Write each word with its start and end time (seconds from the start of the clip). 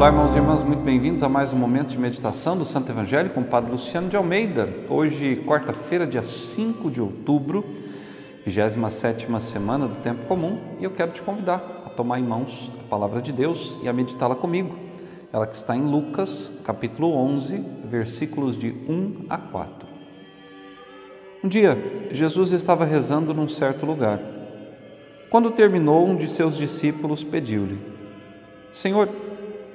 Olá, 0.00 0.08
irmãos 0.08 0.34
e 0.34 0.38
irmãs, 0.38 0.62
muito 0.62 0.82
bem-vindos 0.82 1.22
a 1.22 1.28
mais 1.28 1.52
um 1.52 1.58
momento 1.58 1.88
de 1.88 1.98
meditação 1.98 2.56
do 2.56 2.64
Santo 2.64 2.90
Evangelho 2.90 3.28
com 3.28 3.42
o 3.42 3.44
Padre 3.44 3.70
Luciano 3.70 4.08
de 4.08 4.16
Almeida. 4.16 4.66
Hoje, 4.88 5.36
quarta-feira, 5.46 6.06
dia 6.06 6.24
5 6.24 6.90
de 6.90 7.02
outubro, 7.02 7.62
27 8.46 9.26
semana 9.40 9.86
do 9.86 9.96
Tempo 9.96 10.24
Comum, 10.24 10.58
e 10.78 10.84
eu 10.84 10.90
quero 10.90 11.12
te 11.12 11.20
convidar 11.20 11.82
a 11.84 11.90
tomar 11.90 12.18
em 12.18 12.22
mãos 12.22 12.72
a 12.80 12.84
palavra 12.84 13.20
de 13.20 13.30
Deus 13.30 13.78
e 13.82 13.90
a 13.90 13.92
meditá-la 13.92 14.34
comigo. 14.34 14.74
Ela 15.30 15.46
que 15.46 15.54
está 15.54 15.76
em 15.76 15.82
Lucas, 15.82 16.50
capítulo 16.64 17.14
11, 17.14 17.62
versículos 17.84 18.56
de 18.56 18.70
1 18.70 19.26
a 19.28 19.36
4. 19.36 19.86
Um 21.44 21.48
dia, 21.48 22.08
Jesus 22.10 22.52
estava 22.52 22.86
rezando 22.86 23.34
num 23.34 23.50
certo 23.50 23.84
lugar. 23.84 24.18
Quando 25.28 25.50
terminou, 25.50 26.08
um 26.08 26.16
de 26.16 26.26
seus 26.26 26.56
discípulos 26.56 27.22
pediu-lhe: 27.22 27.78
Senhor, 28.72 29.06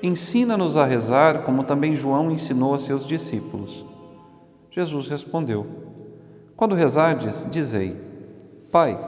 ensina-nos 0.06 0.78
a 0.78 0.86
rezar 0.86 1.44
como 1.44 1.64
também 1.64 1.96
João 1.96 2.32
ensinou 2.32 2.74
a 2.74 2.80
seus 2.80 3.06
discípulos. 3.06 3.86
Jesus 4.70 5.08
respondeu: 5.08 5.66
Quando 6.56 6.76
rezardes, 6.76 7.48
dizei: 7.50 7.96
Pai, 8.72 9.00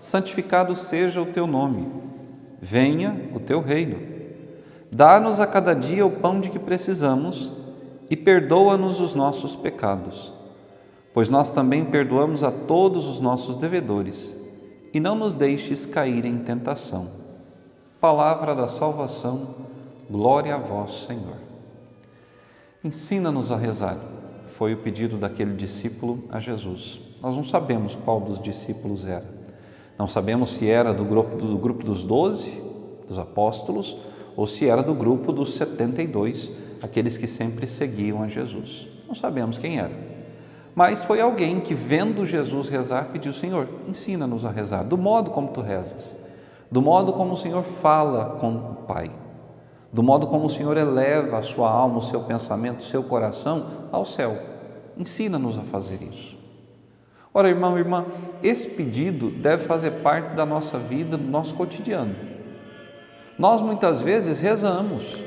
santificado 0.00 0.74
seja 0.74 1.20
o 1.20 1.26
teu 1.26 1.46
nome, 1.46 1.86
venha 2.60 3.30
o 3.34 3.40
teu 3.40 3.60
reino. 3.60 3.98
Dá-nos 4.90 5.40
a 5.40 5.46
cada 5.46 5.74
dia 5.74 6.04
o 6.04 6.10
pão 6.10 6.40
de 6.40 6.50
que 6.50 6.58
precisamos 6.58 7.52
e 8.10 8.16
perdoa-nos 8.16 9.00
os 9.00 9.14
nossos 9.14 9.56
pecados, 9.56 10.34
pois 11.14 11.30
nós 11.30 11.50
também 11.50 11.84
perdoamos 11.84 12.44
a 12.44 12.50
todos 12.50 13.06
os 13.06 13.20
nossos 13.20 13.56
devedores, 13.56 14.38
e 14.92 15.00
não 15.00 15.14
nos 15.14 15.34
deixes 15.34 15.86
cair 15.86 16.24
em 16.26 16.38
tentação. 16.38 17.08
Palavra 18.00 18.54
da 18.54 18.68
salvação 18.68 19.71
Glória 20.12 20.56
a 20.56 20.58
vós, 20.58 21.06
Senhor. 21.06 21.38
Ensina-nos 22.84 23.50
a 23.50 23.56
rezar, 23.56 23.96
foi 24.46 24.74
o 24.74 24.76
pedido 24.76 25.16
daquele 25.16 25.54
discípulo 25.54 26.24
a 26.28 26.38
Jesus. 26.38 27.00
Nós 27.22 27.34
não 27.34 27.42
sabemos 27.42 27.94
qual 27.94 28.20
dos 28.20 28.38
discípulos 28.38 29.06
era. 29.06 29.24
Não 29.98 30.06
sabemos 30.06 30.50
se 30.50 30.68
era 30.68 30.92
do 30.92 31.02
grupo, 31.02 31.36
do 31.38 31.56
grupo 31.56 31.82
dos 31.82 32.04
doze, 32.04 32.62
dos 33.08 33.18
apóstolos, 33.18 33.96
ou 34.36 34.46
se 34.46 34.68
era 34.68 34.82
do 34.82 34.92
grupo 34.92 35.32
dos 35.32 35.54
setenta 35.54 36.02
e 36.02 36.06
dois, 36.06 36.52
aqueles 36.82 37.16
que 37.16 37.26
sempre 37.26 37.66
seguiam 37.66 38.22
a 38.22 38.28
Jesus. 38.28 38.86
Não 39.08 39.14
sabemos 39.14 39.56
quem 39.56 39.78
era. 39.78 39.96
Mas 40.74 41.02
foi 41.02 41.22
alguém 41.22 41.58
que, 41.58 41.72
vendo 41.72 42.26
Jesus 42.26 42.68
rezar, 42.68 43.08
pediu: 43.12 43.32
Senhor, 43.32 43.66
ensina-nos 43.88 44.44
a 44.44 44.50
rezar, 44.50 44.82
do 44.82 44.98
modo 44.98 45.30
como 45.30 45.48
tu 45.48 45.62
rezas, 45.62 46.14
do 46.70 46.82
modo 46.82 47.14
como 47.14 47.32
o 47.32 47.36
Senhor 47.36 47.62
fala 47.62 48.36
com 48.38 48.54
o 48.54 48.74
Pai 48.86 49.10
do 49.92 50.02
modo 50.02 50.26
como 50.26 50.46
o 50.46 50.50
Senhor 50.50 50.76
eleva 50.76 51.38
a 51.38 51.42
sua 51.42 51.70
alma, 51.70 51.98
o 51.98 52.02
seu 52.02 52.20
pensamento, 52.22 52.80
o 52.80 52.84
seu 52.84 53.02
coração 53.02 53.66
ao 53.92 54.06
céu. 54.06 54.38
Ensina-nos 54.96 55.58
a 55.58 55.62
fazer 55.62 56.02
isso. 56.02 56.36
Ora, 57.34 57.48
irmão 57.48 57.78
irmã, 57.78 58.06
esse 58.42 58.68
pedido 58.68 59.30
deve 59.30 59.64
fazer 59.64 59.90
parte 60.02 60.34
da 60.34 60.44
nossa 60.44 60.78
vida, 60.78 61.16
do 61.16 61.28
nosso 61.28 61.54
cotidiano. 61.54 62.14
Nós 63.38 63.62
muitas 63.62 64.02
vezes 64.02 64.40
rezamos, 64.40 65.22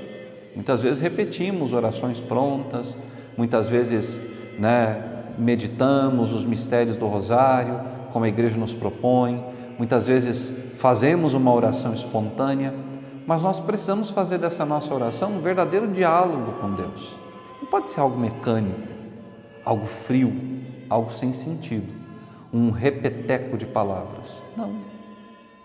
muitas 0.54 0.82
vezes 0.82 1.02
repetimos 1.02 1.74
orações 1.74 2.20
prontas, 2.20 2.96
muitas 3.36 3.68
vezes 3.68 4.22
né, 4.60 5.04
meditamos 5.38 6.32
os 6.32 6.46
mistérios 6.46 6.96
do 6.96 7.08
Rosário, 7.08 7.82
como 8.12 8.26
a 8.26 8.30
igreja 8.30 8.58
nos 8.58 8.74
propõe, 8.74 9.44
muitas 9.78 10.06
vezes 10.08 10.54
fazemos 10.78 11.34
uma 11.34 11.52
oração 11.52 11.94
espontânea, 11.94 12.74
mas 13.28 13.42
nós 13.42 13.60
precisamos 13.60 14.10
fazer 14.10 14.38
dessa 14.38 14.66
nossa 14.66 14.94
oração 14.94 15.34
um 15.34 15.42
verdadeiro 15.42 15.88
diálogo 15.88 16.54
com 16.62 16.74
Deus. 16.74 17.18
Não 17.62 17.68
pode 17.68 17.90
ser 17.90 18.00
algo 18.00 18.18
mecânico, 18.18 18.80
algo 19.64 19.86
frio, 19.86 20.34
algo 20.90 21.12
sem 21.12 21.34
sentido, 21.34 21.92
um 22.54 22.70
repeteco 22.70 23.58
de 23.58 23.66
palavras. 23.66 24.44
Não. 24.56 24.76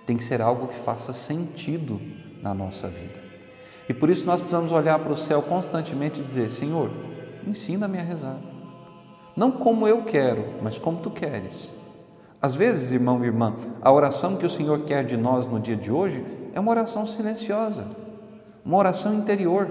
Tem 0.06 0.16
que 0.16 0.24
ser 0.24 0.40
algo 0.40 0.68
que 0.68 0.76
faça 0.76 1.12
sentido 1.12 2.00
na 2.42 2.54
nossa 2.54 2.88
vida. 2.88 3.20
E 3.88 3.92
por 3.92 4.08
isso 4.08 4.24
nós 4.24 4.40
precisamos 4.40 4.72
olhar 4.72 4.98
para 4.98 5.12
o 5.12 5.16
céu 5.16 5.42
constantemente 5.42 6.20
e 6.20 6.24
dizer: 6.24 6.50
Senhor, 6.50 6.90
ensina-me 7.46 7.98
a 7.98 8.02
rezar. 8.02 8.38
Não 9.36 9.50
como 9.50 9.86
eu 9.86 10.02
quero, 10.04 10.44
mas 10.62 10.78
como 10.78 10.98
tu 10.98 11.10
queres. 11.10 11.76
Às 12.40 12.54
vezes, 12.54 12.90
irmão 12.90 13.22
e 13.22 13.26
irmã, 13.26 13.54
a 13.82 13.92
oração 13.92 14.36
que 14.36 14.46
o 14.46 14.50
Senhor 14.50 14.80
quer 14.84 15.04
de 15.04 15.16
nós 15.16 15.46
no 15.46 15.60
dia 15.60 15.76
de 15.76 15.92
hoje 15.92 16.24
é 16.52 16.60
uma 16.60 16.70
oração 16.70 17.04
silenciosa, 17.06 17.86
uma 18.64 18.78
oração 18.78 19.14
interior, 19.14 19.68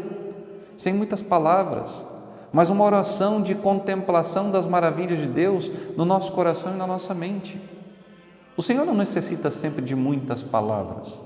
sem 0.77 0.93
muitas 0.93 1.21
palavras, 1.21 2.05
mas 2.51 2.69
uma 2.69 2.83
oração 2.83 3.41
de 3.41 3.53
contemplação 3.53 4.49
das 4.49 4.65
maravilhas 4.65 5.19
de 5.19 5.27
Deus 5.27 5.71
no 5.95 6.05
nosso 6.05 6.31
coração 6.31 6.73
e 6.73 6.77
na 6.77 6.87
nossa 6.87 7.13
mente. 7.13 7.61
O 8.57 8.61
Senhor 8.61 8.85
não 8.85 8.95
necessita 8.95 9.51
sempre 9.51 9.83
de 9.83 9.95
muitas 9.95 10.43
palavras, 10.43 11.23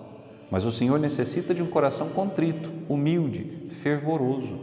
mas 0.52 0.66
o 0.66 0.72
Senhor 0.72 1.00
necessita 1.00 1.54
de 1.54 1.64
um 1.64 1.68
coração 1.68 2.10
contrito, 2.10 2.70
humilde, 2.88 3.70
fervoroso. 3.82 4.60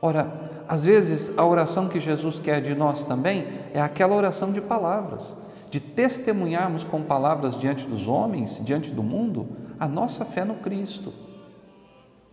Ora, 0.00 0.32
às 0.66 0.84
vezes 0.84 1.36
a 1.36 1.44
oração 1.44 1.88
que 1.88 2.00
Jesus 2.00 2.38
quer 2.38 2.62
de 2.62 2.74
nós 2.74 3.04
também 3.04 3.46
é 3.74 3.80
aquela 3.80 4.14
oração 4.14 4.52
de 4.52 4.60
palavras, 4.60 5.36
de 5.70 5.80
testemunharmos 5.80 6.84
com 6.84 7.02
palavras 7.02 7.58
diante 7.58 7.86
dos 7.86 8.08
homens, 8.08 8.60
diante 8.64 8.90
do 8.90 9.02
mundo, 9.02 9.48
a 9.80 9.88
nossa 9.88 10.26
fé 10.26 10.44
no 10.44 10.56
Cristo. 10.56 11.10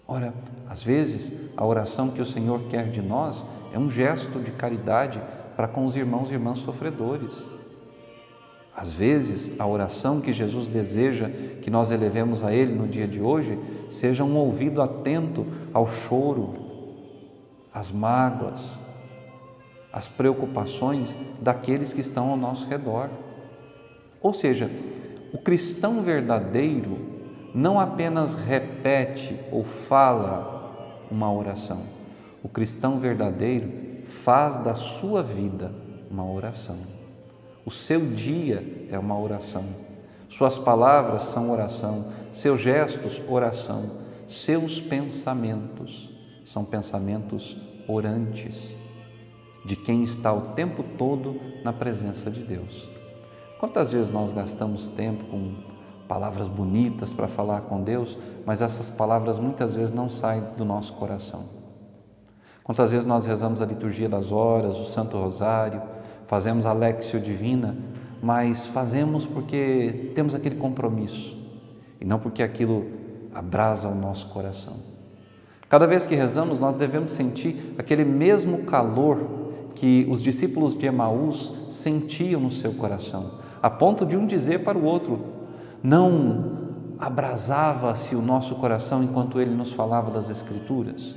Ora, 0.05 0.33
às 0.69 0.83
vezes, 0.83 1.33
a 1.55 1.65
oração 1.65 2.09
que 2.09 2.21
o 2.21 2.25
Senhor 2.25 2.63
quer 2.67 2.89
de 2.89 3.01
nós 3.01 3.45
é 3.73 3.79
um 3.79 3.89
gesto 3.89 4.39
de 4.39 4.51
caridade 4.51 5.21
para 5.55 5.67
com 5.67 5.85
os 5.85 5.95
irmãos 5.95 6.29
e 6.29 6.33
irmãs 6.33 6.59
sofredores. 6.59 7.49
Às 8.75 8.91
vezes, 8.91 9.59
a 9.59 9.65
oração 9.65 10.19
que 10.19 10.31
Jesus 10.33 10.67
deseja 10.67 11.29
que 11.61 11.71
nós 11.71 11.89
elevemos 11.89 12.43
a 12.43 12.53
Ele 12.53 12.73
no 12.73 12.87
dia 12.87 13.07
de 13.07 13.21
hoje 13.21 13.57
seja 13.89 14.23
um 14.23 14.35
ouvido 14.35 14.81
atento 14.81 15.47
ao 15.73 15.87
choro, 15.87 16.53
às 17.73 17.91
mágoas, 17.91 18.79
às 19.91 20.07
preocupações 20.07 21.15
daqueles 21.41 21.91
que 21.93 22.01
estão 22.01 22.29
ao 22.29 22.37
nosso 22.37 22.67
redor. 22.67 23.09
Ou 24.21 24.33
seja, 24.33 24.69
o 25.33 25.37
cristão 25.37 26.01
verdadeiro 26.01 27.16
não 27.57 27.79
apenas 27.79 28.35
repete 28.35 29.35
ou 29.51 29.63
fala 29.63 31.01
uma 31.09 31.33
oração. 31.33 31.81
O 32.43 32.47
cristão 32.47 32.99
verdadeiro 32.99 34.03
faz 34.23 34.59
da 34.59 34.75
sua 34.75 35.23
vida 35.23 35.71
uma 36.07 36.23
oração. 36.23 36.77
O 37.65 37.71
seu 37.71 37.99
dia 38.11 38.87
é 38.91 38.99
uma 38.99 39.19
oração. 39.19 39.65
Suas 40.29 40.59
palavras 40.59 41.23
são 41.23 41.49
oração, 41.49 42.05
seus 42.31 42.61
gestos, 42.61 43.19
oração, 43.27 43.89
seus 44.27 44.79
pensamentos 44.79 46.11
são 46.45 46.63
pensamentos 46.63 47.57
orantes 47.87 48.77
de 49.65 49.75
quem 49.75 50.03
está 50.03 50.31
o 50.31 50.53
tempo 50.53 50.83
todo 50.95 51.41
na 51.63 51.73
presença 51.73 52.29
de 52.29 52.43
Deus. 52.43 52.87
Quantas 53.59 53.91
vezes 53.91 54.11
nós 54.11 54.31
gastamos 54.31 54.87
tempo 54.89 55.23
com 55.25 55.76
palavras 56.07 56.47
bonitas 56.47 57.13
para 57.13 57.27
falar 57.27 57.61
com 57.61 57.81
Deus, 57.81 58.17
mas 58.45 58.61
essas 58.61 58.89
palavras 58.89 59.39
muitas 59.39 59.73
vezes 59.73 59.93
não 59.93 60.09
saem 60.09 60.43
do 60.57 60.63
nosso 60.63 60.93
coração. 60.93 61.43
Quantas 62.63 62.91
vezes 62.91 63.05
nós 63.05 63.25
rezamos 63.25 63.61
a 63.61 63.65
liturgia 63.65 64.09
das 64.09 64.31
horas, 64.31 64.77
o 64.77 64.85
Santo 64.85 65.17
Rosário, 65.17 65.81
fazemos 66.27 66.65
a 66.65 66.73
Lexio 66.73 67.19
Divina, 67.19 67.75
mas 68.21 68.65
fazemos 68.65 69.25
porque 69.25 70.11
temos 70.15 70.35
aquele 70.35 70.55
compromisso 70.55 71.37
e 72.01 72.05
não 72.05 72.19
porque 72.19 72.43
aquilo 72.43 72.85
abrasa 73.33 73.87
o 73.87 73.95
nosso 73.95 74.27
coração. 74.27 74.75
Cada 75.69 75.85
vez 75.85 76.05
que 76.05 76.15
rezamos, 76.15 76.59
nós 76.59 76.77
devemos 76.77 77.11
sentir 77.11 77.73
aquele 77.77 78.05
mesmo 78.05 78.59
calor 78.59 79.47
que 79.75 80.07
os 80.09 80.21
discípulos 80.21 80.75
de 80.75 80.85
Emaús 80.87 81.53
sentiam 81.69 82.41
no 82.41 82.51
seu 82.51 82.73
coração, 82.73 83.39
a 83.61 83.69
ponto 83.69 84.05
de 84.05 84.17
um 84.17 84.25
dizer 84.25 84.63
para 84.63 84.77
o 84.77 84.83
outro: 84.83 85.19
não 85.83 86.57
abrasava-se 86.99 88.15
o 88.15 88.21
nosso 88.21 88.55
coração 88.55 89.03
enquanto 89.03 89.39
ele 89.39 89.53
nos 89.53 89.73
falava 89.73 90.11
das 90.11 90.29
Escrituras? 90.29 91.15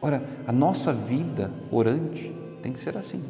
Ora, 0.00 0.22
a 0.46 0.52
nossa 0.52 0.92
vida 0.92 1.50
orante 1.70 2.34
tem 2.60 2.72
que 2.72 2.80
ser 2.80 2.96
assim. 2.96 3.22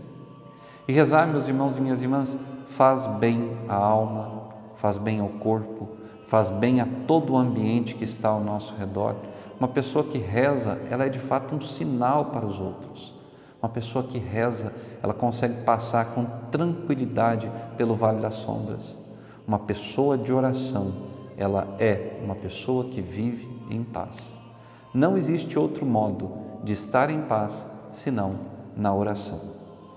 E 0.89 0.93
rezar, 0.93 1.27
meus 1.27 1.47
irmãos 1.47 1.77
e 1.77 1.81
minhas 1.81 2.01
irmãs, 2.01 2.39
faz 2.69 3.07
bem 3.07 3.57
à 3.69 3.75
alma, 3.75 4.49
faz 4.77 4.99
bem 4.99 5.21
ao 5.21 5.29
corpo, 5.29 5.89
faz 6.27 6.49
bem 6.49 6.81
a 6.81 6.89
todo 7.07 7.35
o 7.35 7.37
ambiente 7.37 7.95
que 7.95 8.05
está 8.05 8.31
ao 8.31 8.41
nosso 8.41 8.75
redor. 8.75 9.17
Uma 9.59 9.69
pessoa 9.69 10.03
que 10.03 10.19
reza, 10.19 10.81
ela 10.91 11.05
é 11.05 11.09
de 11.09 11.19
fato 11.19 11.55
um 11.55 11.61
sinal 11.61 12.27
para 12.27 12.47
os 12.47 12.59
outros. 12.59 13.15
Uma 13.63 13.69
pessoa 13.69 14.03
que 14.03 14.19
reza, 14.19 14.73
ela 15.03 15.15
consegue 15.15 15.63
passar 15.63 16.07
com 16.15 16.25
tranquilidade 16.51 17.53
pelo 17.77 17.95
vale 17.95 18.21
das 18.21 18.37
sombras. 18.37 18.99
Uma 19.47 19.59
pessoa 19.59 20.17
de 20.17 20.33
oração, 20.33 20.93
ela 21.37 21.77
é 21.79 22.21
uma 22.23 22.35
pessoa 22.35 22.85
que 22.89 23.01
vive 23.01 23.49
em 23.69 23.83
paz. 23.83 24.39
Não 24.95 25.17
existe 25.17 25.59
outro 25.59 25.85
modo 25.85 26.31
de 26.63 26.73
estar 26.73 27.11
em 27.11 27.23
paz 27.23 27.67
senão 27.91 28.39
na 28.77 28.95
oração, 28.95 29.41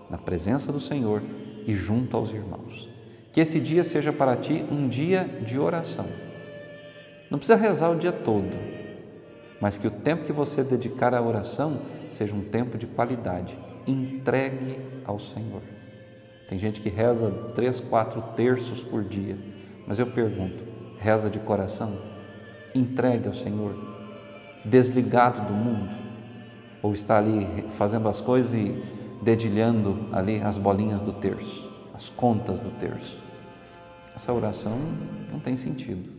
na 0.10 0.18
presença 0.18 0.72
do 0.72 0.80
Senhor 0.80 1.22
e 1.66 1.76
junto 1.76 2.18
aos 2.18 2.32
irmãos. 2.32 2.90
Que 3.32 3.42
esse 3.42 3.60
dia 3.60 3.84
seja 3.84 4.14
para 4.14 4.36
ti 4.36 4.66
um 4.72 4.88
dia 4.88 5.26
de 5.46 5.60
oração. 5.60 6.06
Não 7.30 7.38
precisa 7.38 7.60
rezar 7.60 7.90
o 7.90 7.98
dia 7.98 8.12
todo, 8.12 8.56
mas 9.60 9.78
que 9.78 9.88
o 9.88 9.92
tempo 9.92 10.26
que 10.26 10.32
você 10.32 10.64
dedicar 10.64 11.14
à 11.14 11.22
oração 11.22 11.80
seja 12.12 12.34
um 12.34 12.42
tempo 12.42 12.78
de 12.78 12.88
qualidade, 12.88 13.58
entregue 13.86 14.80
ao 15.06 15.20
Senhor. 15.20 15.75
Tem 16.48 16.60
gente 16.60 16.80
que 16.80 16.90
reza 16.90 17.32
três, 17.56 17.80
quatro 17.80 18.22
terços 18.36 18.84
por 18.84 19.04
dia, 19.04 19.38
mas 19.88 19.98
eu 19.98 20.08
pergunto: 20.08 20.64
reza 21.00 21.30
de 21.30 21.40
coração? 21.40 21.98
Entregue 22.74 23.28
ao 23.28 23.34
Senhor, 23.34 23.76
desligado 24.64 25.42
do 25.42 25.54
mundo? 25.54 25.94
Ou 26.82 26.94
está 26.94 27.18
ali 27.18 27.66
fazendo 27.72 28.08
as 28.08 28.22
coisas 28.22 28.54
e 28.54 28.84
dedilhando 29.24 30.08
ali 30.12 30.40
as 30.42 30.58
bolinhas 30.58 31.02
do 31.02 31.14
terço, 31.14 31.72
as 31.94 32.10
contas 32.10 32.60
do 32.60 32.70
terço? 32.72 33.24
Essa 34.16 34.32
oração 34.32 34.78
não 35.32 35.40
tem 35.40 35.58
sentido. 35.58 36.10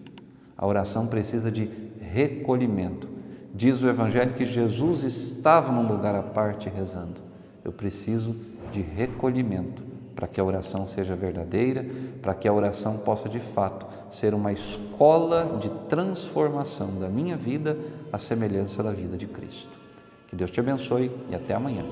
A 0.59 0.67
oração 0.67 1.07
precisa 1.07 1.53
de 1.53 1.71
recolhimento. 2.01 3.09
Diz 3.55 3.81
o 3.83 3.89
Evangelho 3.89 4.35
que 4.35 4.45
Jesus 4.45 5.03
estava 5.03 5.71
num 5.71 5.87
lugar 5.87 6.15
à 6.15 6.23
parte 6.23 6.69
rezando. 6.69 7.21
Eu 7.65 7.73
preciso 7.73 8.37
de 8.73 8.81
recolhimento 8.81 9.86
para 10.17 10.27
que 10.27 10.41
a 10.41 10.45
oração 10.45 10.87
seja 10.87 11.15
verdadeira, 11.15 11.87
para 12.23 12.35
que 12.35 12.49
a 12.49 12.53
oração 12.53 12.97
possa 12.97 13.29
de 13.29 13.39
fato 13.39 13.87
ser 14.11 14.33
uma 14.33 14.51
escola 14.51 15.59
de 15.61 15.69
transformação 15.89 16.99
da 16.99 17.09
minha 17.09 17.37
vida 17.37 17.77
à 18.11 18.19
semelhança 18.19 18.83
da 18.83 18.91
vida 18.91 19.17
de 19.17 19.27
Cristo. 19.27 19.79
Que 20.27 20.35
Deus 20.35 20.51
te 20.51 20.59
abençoe 20.59 21.13
e 21.31 21.35
até 21.35 21.55
amanhã. 21.55 21.85